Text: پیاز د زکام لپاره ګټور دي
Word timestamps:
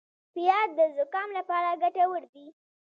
پیاز 0.33 0.69
د 0.77 0.79
زکام 0.97 1.29
لپاره 1.37 1.79
ګټور 1.81 2.23
دي 2.33 2.45